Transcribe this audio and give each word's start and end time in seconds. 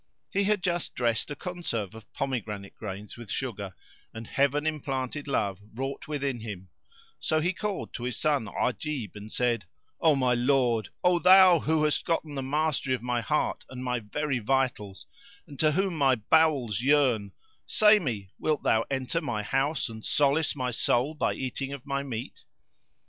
He 0.31 0.45
had 0.45 0.63
just 0.63 0.95
dressed 0.95 1.29
a 1.29 1.35
conserve 1.35 1.93
of 1.93 2.11
pomegranate 2.11 2.73
grains 2.73 3.17
with 3.17 3.29
sugar, 3.29 3.75
and 4.15 4.25
Heaven 4.25 4.65
implanted 4.65 5.27
love 5.27 5.59
wrought 5.75 6.07
within 6.07 6.39
him; 6.39 6.69
so 7.19 7.39
he 7.39 7.53
called 7.53 7.93
to 7.93 8.05
his 8.05 8.17
son 8.17 8.47
Ajib 8.47 9.11
and 9.15 9.31
said, 9.31 9.65
"O 9.99 10.15
my 10.15 10.33
lord, 10.33 10.89
O 11.03 11.19
thou 11.19 11.59
who 11.59 11.83
hast 11.83 12.03
gotten 12.03 12.33
the 12.33 12.41
mastery 12.41 12.95
of 12.95 13.03
my 13.03 13.21
heart 13.21 13.63
and 13.69 13.83
my 13.83 13.99
very 13.99 14.39
vitals 14.39 15.05
and 15.45 15.59
to 15.59 15.73
whom 15.73 15.97
my 15.99 16.15
bowels 16.15 16.81
yearn; 16.81 17.31
say 17.67 17.99
me, 17.99 18.31
wilt 18.39 18.63
thou 18.63 18.83
enter 18.89 19.21
my 19.21 19.43
house 19.43 19.87
and 19.87 20.03
solace 20.03 20.55
my 20.55 20.71
soul 20.71 21.13
by 21.13 21.35
eating 21.35 21.73
of 21.73 21.85
my 21.85 22.01
meat?" 22.01 22.43